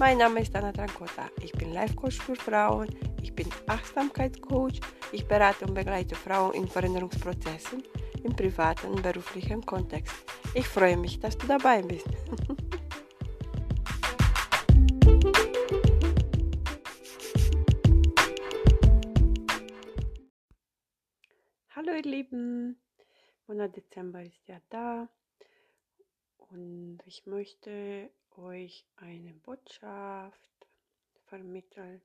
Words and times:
Mein 0.00 0.16
Name 0.16 0.40
ist 0.40 0.56
Anna 0.56 0.72
Trancota. 0.72 1.30
Ich 1.42 1.52
bin 1.52 1.74
Life 1.74 1.94
Coach 1.94 2.16
für 2.16 2.34
Frauen. 2.34 2.88
Ich 3.20 3.34
bin 3.34 3.46
Achtsamkeitscoach. 3.66 4.80
Ich 5.12 5.28
berate 5.28 5.66
und 5.66 5.74
begleite 5.74 6.14
Frauen 6.14 6.54
in 6.54 6.66
Veränderungsprozessen 6.66 7.82
im 8.24 8.34
privaten 8.34 8.86
und 8.86 9.02
beruflichen 9.02 9.60
Kontext. 9.60 10.14
Ich 10.54 10.66
freue 10.66 10.96
mich, 10.96 11.20
dass 11.20 11.36
du 11.36 11.46
dabei 11.46 11.82
bist. 11.82 12.06
Hallo 21.76 21.92
ihr 21.92 22.04
Lieben, 22.04 22.80
Monat 23.46 23.76
Dezember 23.76 24.22
ist 24.22 24.48
ja 24.48 24.62
da 24.70 25.10
und 26.48 27.00
ich 27.04 27.26
möchte 27.26 28.08
euch 28.40 28.86
eine 28.96 29.32
Botschaft 29.34 30.66
vermitteln. 31.26 32.00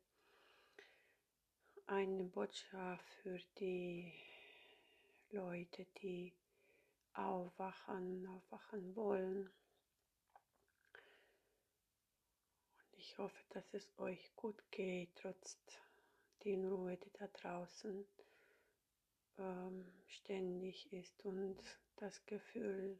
Eine 1.87 2.23
Botschaft 2.25 3.07
für 3.21 3.39
die 3.59 4.13
Leute, 5.31 5.85
die 6.01 6.33
aufwachen, 7.13 8.27
aufwachen 8.27 8.95
wollen. 8.95 9.49
Und 12.77 12.97
ich 12.97 13.17
hoffe, 13.17 13.43
dass 13.49 13.73
es 13.73 13.89
euch 13.97 14.35
gut 14.35 14.61
geht, 14.71 15.15
trotz 15.15 15.57
der 16.43 16.57
Ruhe, 16.57 16.97
die 16.97 17.11
da 17.13 17.27
draußen 17.27 18.05
ähm, 19.37 19.85
ständig 20.07 20.91
ist 20.91 21.23
und 21.23 21.57
das 21.95 22.25
Gefühl, 22.25 22.99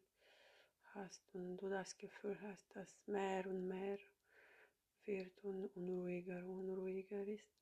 hast 0.96 1.22
und 1.34 1.58
du 1.58 1.70
das 1.70 1.98
Gefühl 1.98 2.40
hast, 2.42 2.74
dass 2.76 2.98
mehr 3.06 3.46
und 3.48 3.68
mehr 3.68 4.00
wird 5.04 5.44
und 5.44 5.68
unruhiger 5.76 6.38
und 6.46 6.70
unruhiger 6.70 7.22
ist. 7.28 7.54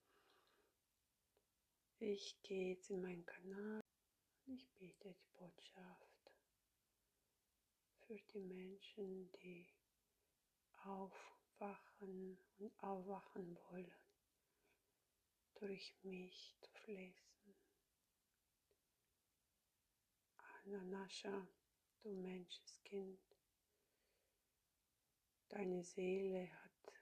Ich 2.00 2.42
gehe 2.44 2.74
jetzt 2.74 2.90
in 2.90 3.02
meinen 3.02 3.26
Kanal 3.26 3.82
und 4.46 4.54
ich 4.54 4.70
biete 4.78 5.14
die 5.14 5.38
Botschaft 5.38 6.32
für 8.06 8.20
die 8.34 8.40
Menschen, 8.40 9.32
die 9.42 9.68
aufwachen 10.84 12.38
und 12.60 12.84
aufwachen 12.84 13.58
wollen, 13.70 13.94
durch 15.56 15.96
mich 16.04 16.56
zu 16.60 16.70
fließen. 16.72 17.56
Ananascha 20.66 21.48
du 22.04 22.10
Menschenskind. 22.10 23.18
Deine 25.48 25.84
Seele 25.84 26.50
hat 26.52 26.94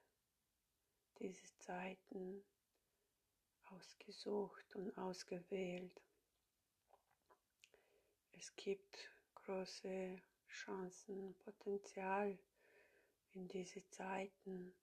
diese 1.18 1.58
Zeiten 1.58 2.44
ausgesucht 3.72 4.76
und 4.76 4.96
ausgewählt. 4.98 6.00
Es 8.34 8.56
gibt 8.56 9.12
große 9.34 10.22
Chancen, 10.48 11.36
Potenzial 11.40 12.38
in 13.32 13.48
diese 13.48 13.88
Zeiten. 13.90 14.76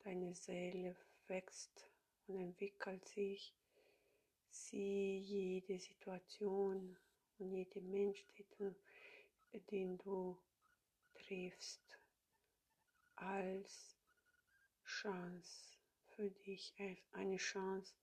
Deine 0.00 0.34
Seele 0.34 0.96
wächst 1.28 1.90
und 2.26 2.40
entwickelt 2.40 3.06
sich. 3.08 3.54
Sieh 4.50 5.18
jede 5.18 5.78
Situation 5.78 6.98
und 7.38 7.52
jede 7.52 7.80
Mensch, 7.80 8.26
die 8.36 8.46
du 8.58 8.74
den 9.60 9.98
du 9.98 10.38
triffst, 11.14 11.98
als 13.16 13.96
Chance 14.84 15.76
für 16.14 16.30
dich, 16.30 16.74
eine 17.12 17.36
Chance 17.36 17.94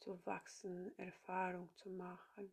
zu 0.00 0.24
wachsen, 0.26 0.96
Erfahrung 0.98 1.70
zu 1.76 1.90
machen. 1.90 2.52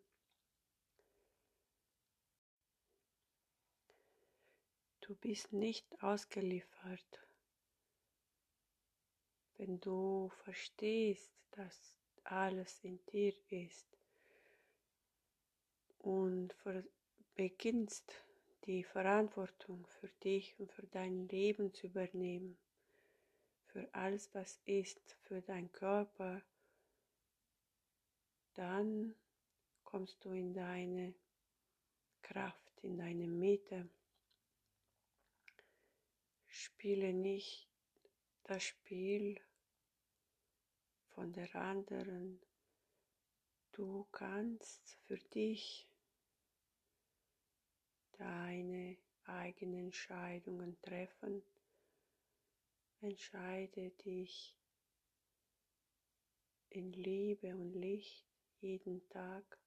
Du 5.02 5.16
bist 5.16 5.54
nicht 5.54 5.86
ausgeliefert, 6.04 7.28
wenn 9.56 9.80
du 9.80 10.30
verstehst, 10.44 11.32
dass 11.52 11.98
alles 12.26 12.84
in 12.84 13.00
dir 13.06 13.34
ist 13.50 13.88
und 16.00 16.54
beginnst 17.38 18.16
die 18.66 18.84
Verantwortung 18.84 19.86
für 19.86 20.10
dich 20.24 20.60
und 20.60 20.74
für 20.74 20.88
dein 20.88 21.28
Leben 21.30 21.72
zu 21.72 21.86
übernehmen, 21.86 22.58
für 23.68 23.88
alles, 23.94 24.34
was 24.34 24.60
ist, 24.66 25.16
für 25.22 25.42
deinen 25.42 25.72
Körper, 25.72 26.42
dann 28.56 29.14
kommst 29.84 30.26
du 30.26 30.32
in 30.32 30.54
deine 30.54 31.14
Kraft, 32.24 32.80
in 32.82 32.98
deine 32.98 33.28
Mitte. 33.28 33.88
Spiele 36.48 37.14
nicht 37.14 37.70
das 38.46 38.64
Spiel 38.64 39.40
von 41.10 41.32
der 41.34 41.54
anderen. 41.56 42.42
Du 43.74 44.08
kannst 44.12 44.98
für 45.06 45.18
dich 45.18 45.88
deine 48.18 48.98
eigenen 49.26 49.86
Entscheidungen 49.86 50.80
treffen. 50.82 51.42
Entscheide 53.02 53.92
dich 53.92 54.56
in 56.70 56.92
Liebe 56.94 57.56
und 57.56 57.74
Licht 57.74 58.26
jeden 58.60 59.08
Tag 59.10 59.58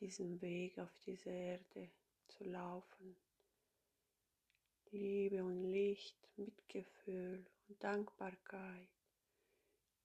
diesen 0.00 0.40
Weg 0.40 0.78
auf 0.78 0.98
diese 1.06 1.30
Erde 1.30 1.90
zu 2.28 2.44
laufen. 2.44 3.16
Liebe 4.90 5.44
und 5.44 5.64
Licht, 5.64 6.16
Mitgefühl 6.36 7.46
und 7.68 7.82
Dankbarkeit 7.82 8.88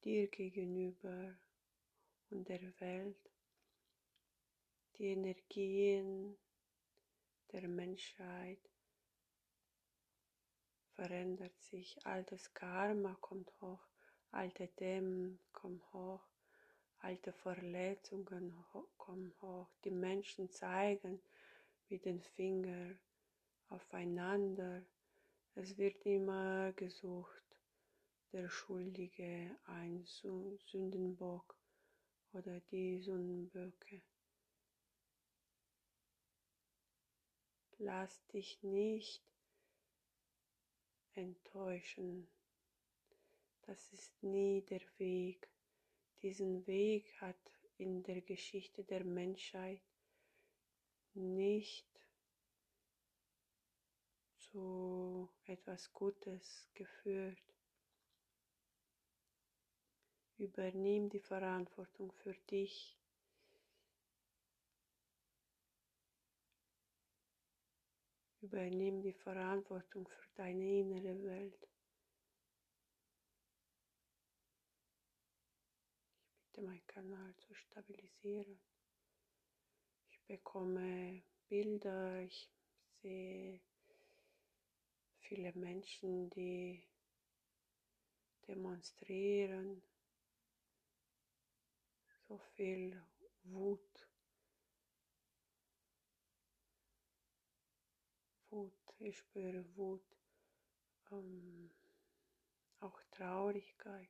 dir 0.04 0.28
gegenüber 0.28 1.34
und 2.30 2.48
der 2.48 2.80
Welt, 2.80 3.30
die 4.96 5.06
Energien 5.06 6.36
der 7.52 7.68
Menschheit 7.68 8.60
verändert 10.94 11.58
sich. 11.60 12.04
Altes 12.04 12.52
Karma 12.54 13.16
kommt 13.20 13.52
hoch, 13.60 13.86
alte 14.30 14.68
Themen 14.68 15.38
kommen 15.52 15.82
hoch, 15.92 16.22
alte 16.98 17.32
Verletzungen 17.32 18.52
kommen 18.96 19.32
hoch. 19.40 19.68
Die 19.84 19.90
Menschen 19.90 20.50
zeigen 20.50 21.20
mit 21.88 22.04
den 22.04 22.20
Fingern 22.20 22.98
aufeinander. 23.68 24.82
Es 25.54 25.78
wird 25.78 26.04
immer 26.04 26.72
gesucht, 26.72 27.44
der 28.32 28.48
Schuldige, 28.48 29.56
ein 29.64 30.04
Sündenbock 30.04 31.56
oder 32.32 32.60
die 32.70 33.00
Sündenböcke. 33.00 34.02
Lass 37.78 38.26
dich 38.28 38.60
nicht 38.62 39.22
enttäuschen. 41.14 42.28
Das 43.62 43.92
ist 43.92 44.20
nie 44.22 44.62
der 44.62 44.82
Weg. 44.98 45.48
Diesen 46.22 46.66
Weg 46.66 47.14
hat 47.20 47.38
in 47.76 48.02
der 48.02 48.20
Geschichte 48.20 48.82
der 48.82 49.04
Menschheit 49.04 49.80
nicht 51.14 51.86
zu 54.38 55.28
etwas 55.44 55.92
Gutes 55.92 56.68
geführt. 56.74 57.38
Übernimm 60.36 61.08
die 61.10 61.20
Verantwortung 61.20 62.10
für 62.10 62.34
dich 62.50 62.97
Übernimm 68.40 69.02
die 69.02 69.12
Verantwortung 69.12 70.08
für 70.08 70.28
deine 70.36 70.80
innere 70.80 71.22
Welt. 71.24 71.68
Ich 76.36 76.52
bitte 76.52 76.62
meinen 76.62 76.86
Kanal 76.86 77.34
zu 77.36 77.54
stabilisieren. 77.54 78.60
bekomme 80.28 81.22
Bilder, 81.48 82.22
ich 82.22 82.48
sehe 83.02 83.60
viele 85.20 85.52
Menschen, 85.54 86.30
die 86.30 86.86
demonstrieren, 88.46 89.82
so 92.28 92.38
viel 92.54 93.02
Wut. 93.44 94.08
Wut, 98.50 98.87
ich 98.98 99.18
spüre 99.18 99.64
Wut, 99.76 100.04
ähm, 101.10 101.70
auch 102.80 103.00
Traurigkeit. 103.10 104.08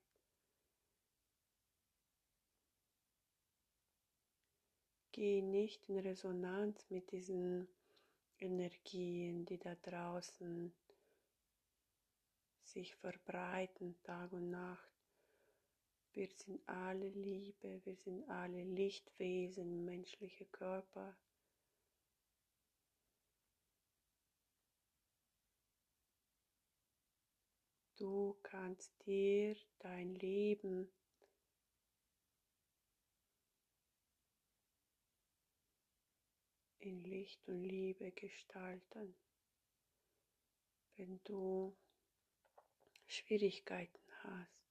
Geh 5.13 5.43
nicht 5.43 5.89
in 5.89 5.99
Resonanz 5.99 6.89
mit 6.91 7.11
diesen 7.11 7.69
Energien, 8.39 9.45
die 9.47 9.59
da 9.59 9.75
draußen 9.75 10.73
sich 12.63 12.95
verbreiten, 12.95 14.01
Tag 14.05 14.33
und 14.33 14.51
Nacht. 14.51 14.93
Wir 16.13 16.29
sind 16.29 16.61
alle 16.69 17.09
Liebe, 17.09 17.81
wir 17.85 17.97
sind 17.97 18.29
alle 18.29 18.63
Lichtwesen, 18.63 19.85
menschliche 19.85 20.47
Körper. 20.47 21.17
Du 27.99 28.39
kannst 28.45 28.93
dir 29.07 29.57
dein 29.81 30.15
Leben 30.15 30.89
in 36.79 37.01
Licht 37.01 37.49
und 37.49 37.65
Liebe 37.65 38.13
gestalten. 38.13 39.17
Wenn 40.95 41.21
du 41.25 41.77
Schwierigkeiten 43.09 44.13
hast 44.23 44.71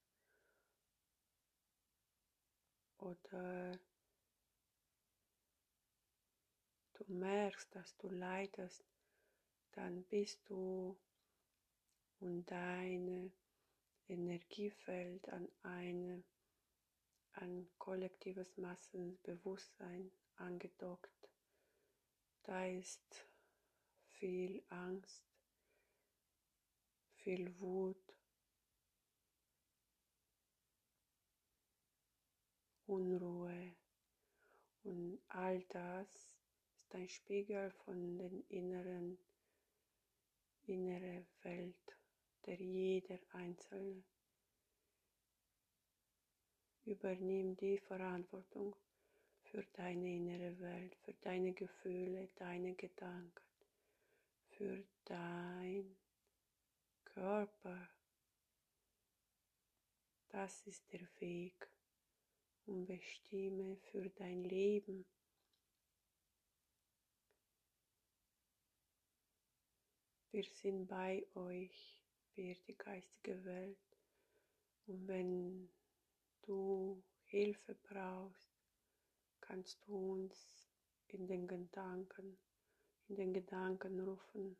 oder 2.98 3.78
du 6.94 7.04
merkst, 7.12 7.76
dass 7.76 7.98
du 7.98 8.08
leidest, 8.08 8.86
dann 9.74 10.06
bist 10.06 10.40
du 10.50 10.98
und 12.20 12.46
dein 12.46 13.32
Energiefeld 14.08 15.28
an 15.30 15.48
eine 15.64 16.24
an 17.34 17.68
kollektives 17.78 18.58
Massenbewusstsein 18.58 20.12
angedockt. 20.38 21.30
Da 22.44 22.66
ist 22.66 23.28
viel 24.10 24.64
Angst, 24.70 25.24
viel 27.18 27.60
Wut, 27.60 28.02
Unruhe 32.88 33.76
und 34.84 35.20
all 35.28 35.62
das 35.66 36.08
ist 36.78 36.96
ein 36.96 37.10
Spiegel 37.10 37.70
von 37.84 38.18
den 38.18 38.46
inneren 38.48 39.20
innere 40.64 41.26
Welt 41.44 41.97
der 42.48 42.56
jeder 42.56 43.20
Einzelne. 43.34 44.04
Übernimm 46.86 47.58
die 47.58 47.78
Verantwortung 47.78 48.74
für 49.44 49.64
deine 49.74 50.16
innere 50.16 50.58
Welt, 50.60 50.96
für 51.04 51.14
deine 51.16 51.52
Gefühle, 51.52 52.30
deine 52.38 52.74
Gedanken, 52.76 53.44
für 54.52 54.84
dein 55.04 55.98
Körper. 57.04 57.90
Das 60.30 60.66
ist 60.66 60.92
der 60.94 61.06
Weg 61.20 61.70
und 62.66 62.86
bestimme 62.86 63.76
für 63.92 64.10
dein 64.10 64.46
Leben. 64.46 65.06
Wir 70.32 70.44
sind 70.44 70.88
bei 70.88 71.26
euch, 71.34 71.97
wir 72.38 72.56
die 72.68 72.78
geistige 72.78 73.44
Welt. 73.44 73.78
Und 74.86 75.08
wenn 75.08 75.70
du 76.44 77.04
Hilfe 77.26 77.76
brauchst, 77.76 78.48
kannst 79.42 79.86
du 79.86 80.14
uns 80.14 80.70
in 81.08 81.28
den 81.28 81.48
Gedanken, 81.48 82.38
in 83.08 83.16
den 83.16 83.34
Gedanken 83.34 84.00
rufen 84.00 84.56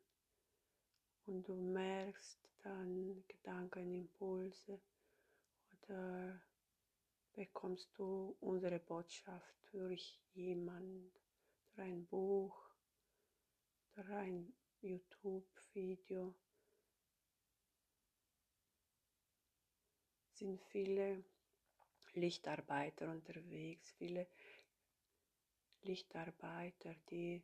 und 1.26 1.48
du 1.48 1.54
merkst 1.54 2.38
dann 2.62 3.24
Gedankenimpulse 3.28 4.80
oder 5.72 6.40
bekommst 7.34 7.88
du 7.96 8.36
unsere 8.40 8.80
Botschaft 8.80 9.54
durch 9.70 10.20
jemand, 10.34 11.12
durch 11.74 11.86
ein 11.86 12.06
Buch, 12.06 12.58
durch 13.94 14.08
ein 14.10 14.52
YouTube-Video. 14.80 16.34
Sind 20.38 20.62
viele 20.70 21.24
Lichtarbeiter 22.14 23.10
unterwegs, 23.10 23.92
viele 23.98 24.26
Lichtarbeiter, 25.82 26.94
die 27.10 27.42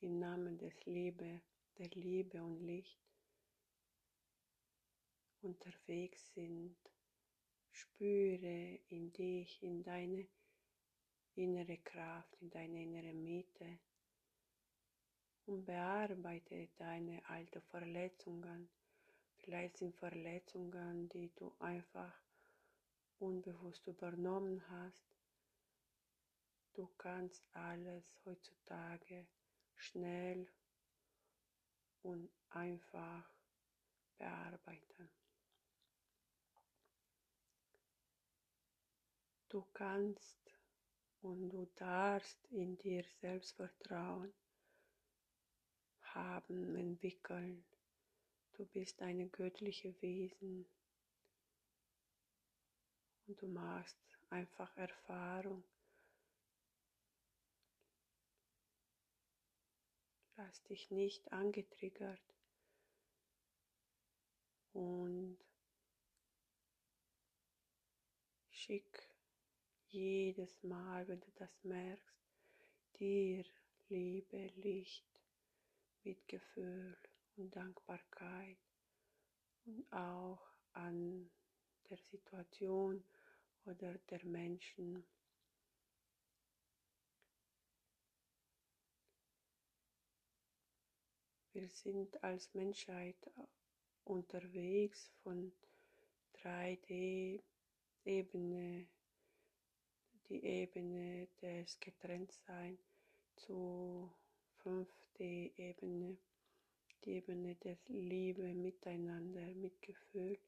im 0.00 0.18
Namen 0.18 0.56
des 0.56 0.84
Liebe, 0.86 1.40
der 1.78 1.88
Liebe 1.90 2.42
und 2.42 2.60
Licht 2.60 3.00
unterwegs 5.42 6.32
sind. 6.34 6.76
Spüre 7.72 8.78
in 8.88 9.12
dich, 9.12 9.62
in 9.62 9.82
deine 9.82 10.26
innere 11.34 11.78
Kraft, 11.78 12.36
in 12.40 12.50
deine 12.50 12.82
innere 12.82 13.12
Mitte 13.12 13.78
und 15.46 15.64
bearbeite 15.64 16.68
deine 16.76 17.24
alten 17.28 17.62
Verletzungen. 17.62 18.68
Vielleicht 19.50 19.78
sind 19.78 19.96
Verletzungen, 19.96 21.08
die 21.08 21.28
du 21.34 21.52
einfach 21.58 22.14
unbewusst 23.18 23.84
übernommen 23.88 24.62
hast 24.70 25.10
Du 26.74 26.88
kannst 26.98 27.42
alles 27.52 28.04
heutzutage 28.24 29.26
schnell 29.74 30.46
und 32.02 32.30
einfach 32.50 33.24
bearbeiten. 34.18 35.10
Du 39.48 39.66
kannst 39.74 40.38
und 41.22 41.48
du 41.48 41.68
darfst 41.74 42.38
in 42.52 42.78
dir 42.78 43.04
Selbstvertrauen 43.20 44.32
haben, 46.02 46.76
entwickeln. 46.76 47.64
Du 48.60 48.66
bist 48.66 49.00
eine 49.00 49.26
göttliche 49.26 49.98
Wesen. 50.02 50.68
Und 53.26 53.40
du 53.40 53.48
machst 53.48 53.96
einfach 54.28 54.76
Erfahrung. 54.76 55.64
Lass 60.36 60.62
dich 60.64 60.90
nicht 60.90 61.32
angetriggert. 61.32 62.20
Und 64.74 65.38
schick 68.50 69.08
jedes 69.88 70.62
Mal, 70.62 71.08
wenn 71.08 71.20
du 71.20 71.30
das 71.36 71.64
merkst, 71.64 72.14
dir 72.98 73.42
Liebe, 73.88 74.48
Licht, 74.56 75.08
Mitgefühl 76.04 76.98
und 77.40 77.56
Dankbarkeit 77.56 78.58
und 79.64 79.92
auch 79.92 80.46
an 80.72 81.30
der 81.88 81.98
Situation 81.98 83.02
oder 83.64 83.94
der 84.10 84.24
Menschen, 84.24 85.04
Wir 91.52 91.68
sind 91.68 92.22
als 92.22 92.54
Menschheit 92.54 93.16
unterwegs 94.04 95.10
von 95.22 95.52
3D-Ebene, 96.36 97.42
die 100.28 100.44
Ebene 100.44 101.26
des 101.42 101.80
Getrenntsein 101.80 102.78
zu 103.34 104.10
5D-Ebene, 104.62 106.16
die 106.16 106.29
Ebene 107.06 107.54
des 107.56 107.78
Liebe, 107.88 108.54
Miteinander, 108.54 109.54
Mitgefühl. 109.54 110.38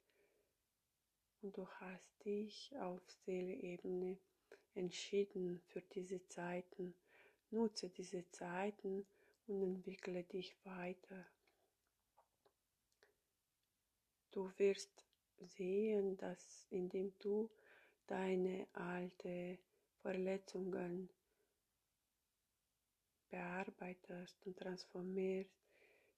Und 1.42 1.56
du 1.56 1.66
hast 1.66 2.24
dich 2.24 2.72
auf 2.78 3.02
Seeleebene 3.24 4.18
entschieden 4.74 5.60
für 5.68 5.82
diese 5.82 6.26
Zeiten 6.28 6.94
Nutze 7.52 7.90
diese 7.90 8.26
Zeiten 8.30 9.04
und 9.46 9.62
entwickle 9.62 10.24
dich 10.24 10.56
weiter. 10.64 11.26
Du 14.30 14.50
wirst 14.56 15.04
sehen, 15.38 16.16
dass 16.16 16.66
indem 16.70 17.12
du 17.18 17.50
deine 18.06 18.66
alte 18.72 19.58
Verletzungen 20.00 21.10
bearbeitest 23.28 24.46
und 24.46 24.56
transformierst, 24.56 25.61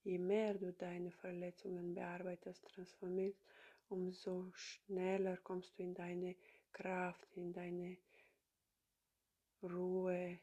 je 0.04 0.18
mehr 0.18 0.54
du 0.54 0.72
deine 0.72 1.10
Verletzungen 1.10 1.94
bearbeitest, 1.94 2.64
transformierst, 2.66 3.40
umso 3.88 4.50
schneller 4.52 5.36
kommst 5.38 5.78
du 5.78 5.82
in 5.82 5.94
deine 5.94 6.36
Kraft, 6.72 7.36
in 7.36 7.52
deine 7.52 7.96
Ruhe. 9.62 10.38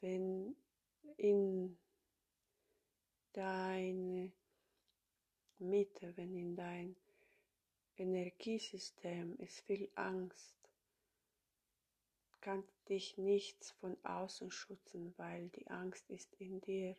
Wenn 0.00 0.56
in 1.16 1.78
deine 3.32 4.32
Mitte, 5.58 6.16
wenn 6.16 6.34
in 6.34 6.56
dein 6.56 6.96
Energiesystem 7.96 9.36
ist 9.38 9.60
viel 9.60 9.90
Angst, 9.94 10.61
kann 12.42 12.64
dich 12.88 13.16
nichts 13.16 13.70
von 13.70 13.96
außen 14.04 14.50
schützen, 14.50 15.14
weil 15.16 15.48
die 15.50 15.68
Angst 15.68 16.10
ist 16.10 16.34
in 16.34 16.60
dir. 16.60 16.96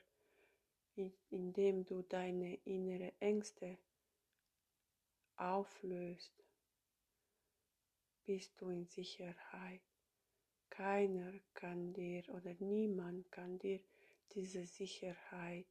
Indem 1.30 1.86
du 1.86 2.02
deine 2.04 2.56
innere 2.66 3.14
Ängste 3.20 3.78
auflöst, 5.36 6.34
bist 8.26 8.60
du 8.62 8.70
in 8.70 8.86
Sicherheit. 8.86 9.82
Keiner 10.70 11.34
kann 11.54 11.94
dir 11.94 12.24
oder 12.30 12.54
niemand 12.60 13.32
kann 13.32 13.60
dir 13.60 13.80
diese 14.34 14.66
Sicherheit 14.66 15.68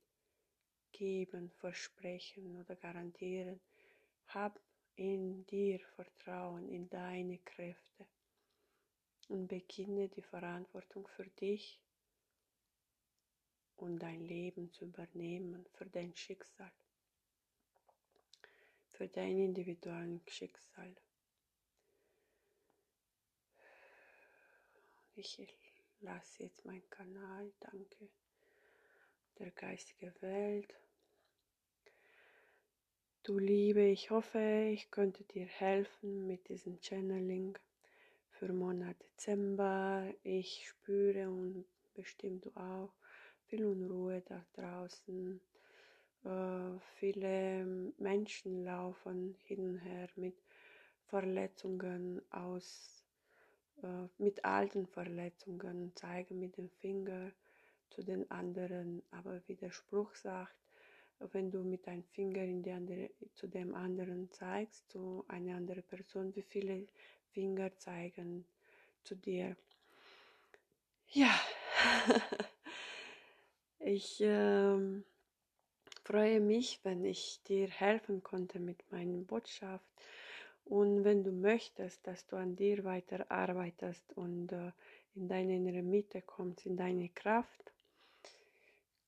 geben, 0.93 1.51
versprechen 1.51 2.61
oder 2.61 2.77
garantieren. 2.77 3.61
Hab 4.29 4.61
in 4.97 5.47
dir 5.47 5.81
Vertrauen, 5.97 6.69
in 6.69 6.89
deine 6.91 7.39
Kräfte 7.39 8.07
und 9.29 9.49
beginne 9.49 10.09
die 10.09 10.23
Verantwortung 10.23 11.07
für 11.09 11.27
dich 11.27 11.81
und 13.77 13.99
dein 13.99 14.21
Leben 14.21 14.73
zu 14.73 14.85
übernehmen, 14.85 15.67
für 15.73 15.87
dein 15.87 16.15
Schicksal, 16.15 16.73
für 18.91 19.09
dein 19.09 19.39
individuellen 19.39 20.23
Schicksal. 20.29 20.95
Ich 25.15 25.39
lasse 26.01 26.45
jetzt 26.45 26.65
meinen 26.65 26.89
Kanal, 26.91 27.53
danke, 27.61 28.09
der 29.39 29.51
geistige 29.51 30.13
Welt. 30.23 30.75
Du 33.25 33.39
Liebe, 33.39 33.83
ich 33.83 34.11
hoffe, 34.11 34.71
ich 34.73 34.91
könnte 34.91 35.23
dir 35.25 35.47
helfen 35.47 36.27
mit 36.27 36.49
diesem 36.49 36.81
Channeling 36.81 37.57
für 38.43 38.53
Monat 38.53 38.97
Dezember. 39.01 40.13
Ich 40.25 40.67
spüre 40.67 41.31
und 41.31 41.65
bestimmt 41.95 42.51
auch 42.57 42.93
viel 43.47 43.65
Unruhe 43.65 44.21
da 44.23 44.45
draußen. 44.55 45.41
Äh, 46.25 46.81
viele 46.97 47.93
Menschen 47.99 48.65
laufen 48.65 49.37
hin 49.45 49.61
und 49.69 49.79
her 49.79 50.09
mit 50.17 50.35
Verletzungen 51.07 52.21
aus, 52.33 53.05
äh, 53.81 54.09
mit 54.19 54.45
alten 54.45 54.89
Verletzungen, 54.89 55.93
zeigen 55.95 56.41
mit 56.41 56.57
dem 56.57 56.69
Finger 56.69 57.31
zu 57.91 58.03
den 58.03 58.29
anderen. 58.29 59.05
Aber 59.13 59.41
wie 59.47 59.55
der 59.55 59.71
Spruch 59.71 60.17
sagt, 60.17 60.57
wenn 61.31 61.53
du 61.53 61.63
mit 61.63 61.87
deinem 61.87 62.03
Finger 62.03 62.43
in 62.43 62.65
die 62.65 62.73
andere, 62.73 63.11
zu 63.35 63.47
dem 63.47 63.77
anderen 63.77 64.33
zeigst, 64.33 64.91
zu 64.91 65.25
einer 65.29 65.55
anderen 65.55 65.85
Person, 65.85 66.35
wie 66.35 66.43
viele 66.43 66.89
Finger 67.33 67.77
zeigen 67.79 68.45
zu 69.05 69.15
dir. 69.15 69.57
Ja, 71.09 71.39
ich 73.79 74.21
ähm, 74.21 75.05
freue 76.05 76.41
mich, 76.41 76.81
wenn 76.85 77.05
ich 77.05 77.43
dir 77.45 77.69
helfen 77.69 78.23
konnte 78.23 78.61
mit 78.61 78.91
meiner 78.91 79.19
Botschaft. 79.19 79.85
Und 80.65 81.05
wenn 81.05 81.25
du 81.25 81.33
möchtest, 81.33 82.07
dass 82.07 82.27
du 82.27 82.37
an 82.37 82.57
dir 82.57 82.85
weiter 82.85 83.31
arbeitest 83.31 84.13
und 84.15 84.53
äh, 84.53 84.73
in 85.15 85.29
deine 85.29 85.57
innere 85.57 85.83
Mitte 85.83 86.23
kommst, 86.23 86.67
in 86.67 86.77
deine 86.77 87.09
Kraft, 87.09 87.73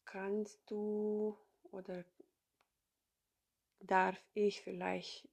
kannst 0.05 0.59
du 0.71 1.37
oder 1.71 2.05
darf 3.81 4.21
ich 4.35 4.63
vielleicht 4.63 5.29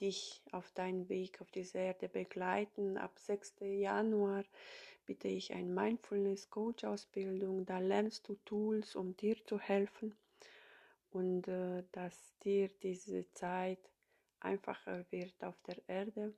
dich 0.00 0.42
auf 0.52 0.70
deinen 0.72 1.08
Weg 1.08 1.40
auf 1.40 1.50
diese 1.50 1.78
Erde 1.78 2.08
begleiten. 2.08 2.96
Ab 2.96 3.18
6. 3.18 3.56
Januar 3.60 4.44
biete 5.06 5.28
ich 5.28 5.52
eine 5.52 5.68
Mindfulness 5.68 6.50
Coach 6.50 6.84
Ausbildung. 6.84 7.66
Da 7.66 7.78
lernst 7.78 8.28
du 8.28 8.36
Tools, 8.44 8.96
um 8.96 9.16
dir 9.16 9.36
zu 9.44 9.58
helfen 9.58 10.16
und 11.10 11.48
äh, 11.48 11.82
dass 11.92 12.34
dir 12.44 12.68
diese 12.82 13.30
Zeit 13.32 13.78
einfacher 14.40 15.04
wird 15.10 15.42
auf 15.42 15.60
der 15.66 15.76
Erde. 15.88 16.32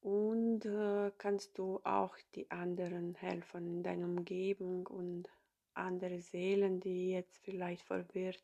Und 0.00 0.64
äh, 0.64 1.10
kannst 1.18 1.58
du 1.58 1.80
auch 1.84 2.16
die 2.34 2.50
anderen 2.50 3.14
helfen 3.16 3.66
in 3.66 3.82
deiner 3.82 4.06
Umgebung 4.06 4.86
und 4.86 5.28
andere 5.74 6.20
Seelen, 6.20 6.80
die 6.80 7.10
jetzt 7.10 7.38
vielleicht 7.38 7.82
verwirrt 7.82 8.42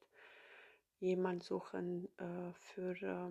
jemand 1.05 1.43
suchen 1.43 2.09
äh, 2.19 2.53
für 2.55 3.03
äh, 3.03 3.31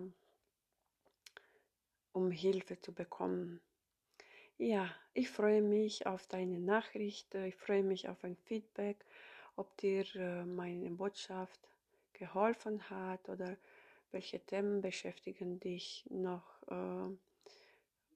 um 2.12 2.30
Hilfe 2.30 2.80
zu 2.80 2.92
bekommen. 2.92 3.60
Ja, 4.56 4.88
ich 5.14 5.30
freue 5.30 5.62
mich 5.62 6.06
auf 6.06 6.26
deine 6.28 6.60
Nachricht, 6.60 7.34
ich 7.34 7.56
freue 7.56 7.82
mich 7.82 8.08
auf 8.08 8.22
ein 8.22 8.36
Feedback, 8.36 9.04
ob 9.56 9.76
dir 9.78 10.04
äh, 10.14 10.44
meine 10.44 10.90
Botschaft 10.90 11.60
geholfen 12.12 12.88
hat 12.88 13.28
oder 13.28 13.56
welche 14.12 14.38
Themen 14.38 14.80
beschäftigen 14.80 15.58
dich 15.58 16.06
noch, 16.08 16.62
äh, 16.68 17.10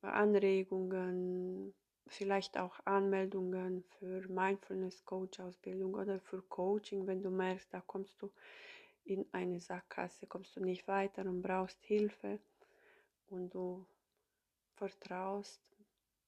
Anregungen, 0.07 1.75
vielleicht 2.07 2.57
auch 2.57 2.79
Anmeldungen 2.85 3.83
für 3.99 4.29
Mindfulness 4.29 5.05
Coach 5.05 5.41
Ausbildung 5.41 5.95
oder 5.95 6.21
für 6.21 6.41
Coaching, 6.43 7.07
wenn 7.09 7.23
du 7.23 7.31
merkst, 7.31 7.75
da 7.75 7.81
kommst 7.81 8.23
du 8.23 8.31
in 9.09 9.27
eine 9.33 9.61
Sackgasse, 9.61 10.27
kommst 10.27 10.55
du 10.57 10.61
nicht 10.61 10.87
weiter 10.87 11.23
und 11.23 11.43
brauchst 11.43 11.83
Hilfe 11.85 12.39
und 13.31 13.55
du 13.55 13.87
vertraust 14.75 15.63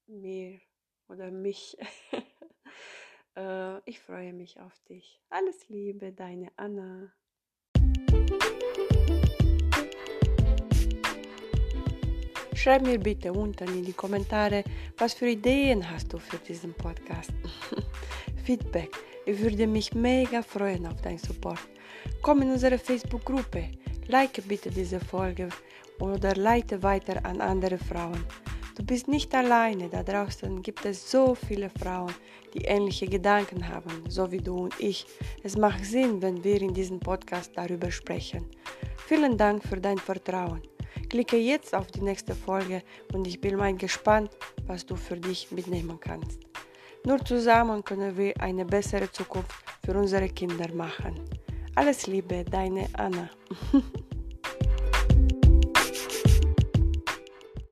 mir 0.07 0.59
oder 1.07 1.31
mich. 1.31 1.77
Äh, 3.33 3.79
ich 3.89 4.01
freue 4.01 4.33
mich 4.33 4.59
auf 4.59 4.77
dich. 4.89 5.21
Alles 5.29 5.69
Liebe, 5.69 6.11
deine 6.11 6.51
Anna. 6.57 7.13
Schreib 12.53 12.81
mir 12.81 12.99
bitte 12.99 13.31
unten 13.31 13.69
in 13.69 13.85
die 13.85 13.93
Kommentare, 13.93 14.65
was 14.97 15.13
für 15.13 15.29
Ideen 15.29 15.89
hast 15.89 16.11
du 16.11 16.19
für 16.19 16.39
diesen 16.39 16.73
Podcast. 16.73 17.31
Feedback. 18.43 18.91
Ich 19.25 19.39
würde 19.39 19.67
mich 19.67 19.93
mega 19.93 20.41
freuen 20.41 20.87
auf 20.87 20.99
deinen 21.01 21.19
Support. 21.19 21.59
Komm 22.23 22.41
in 22.41 22.51
unsere 22.51 22.79
Facebook-Gruppe. 22.79 23.69
Like 24.07 24.41
bitte 24.47 24.71
diese 24.71 24.99
Folge 24.99 25.49
oder 25.99 26.35
leite 26.35 26.81
weiter 26.81 27.23
an 27.23 27.39
andere 27.39 27.77
Frauen. 27.77 28.25
Du 28.75 28.83
bist 28.83 29.07
nicht 29.07 29.33
alleine, 29.35 29.89
da 29.89 30.01
draußen 30.01 30.61
gibt 30.63 30.85
es 30.85 31.11
so 31.11 31.35
viele 31.35 31.69
Frauen, 31.69 32.13
die 32.53 32.63
ähnliche 32.65 33.05
Gedanken 33.05 33.67
haben, 33.67 34.03
so 34.09 34.31
wie 34.31 34.39
du 34.39 34.63
und 34.63 34.79
ich. 34.79 35.05
Es 35.43 35.55
macht 35.55 35.85
Sinn, 35.85 36.19
wenn 36.21 36.43
wir 36.43 36.59
in 36.59 36.73
diesem 36.73 36.99
Podcast 36.99 37.51
darüber 37.55 37.91
sprechen. 37.91 38.47
Vielen 39.05 39.37
Dank 39.37 39.63
für 39.63 39.79
dein 39.79 39.99
Vertrauen. 39.99 40.63
Klicke 41.09 41.37
jetzt 41.37 41.75
auf 41.75 41.87
die 41.87 42.01
nächste 42.01 42.33
Folge 42.33 42.81
und 43.13 43.27
ich 43.27 43.39
bin 43.39 43.57
mal 43.57 43.75
gespannt, 43.75 44.31
was 44.65 44.83
du 44.85 44.95
für 44.95 45.17
dich 45.17 45.51
mitnehmen 45.51 45.99
kannst. 45.99 46.50
Nur 47.05 47.23
zusammen 47.25 47.83
können 47.83 48.15
wir 48.15 48.39
eine 48.39 48.65
bessere 48.65 49.11
Zukunft 49.11 49.51
für 49.83 49.97
unsere 49.97 50.29
Kinder 50.29 50.71
machen. 50.73 51.19
Alles 51.75 52.05
Liebe, 52.05 52.43
deine 52.45 52.87
Anna. 52.93 53.29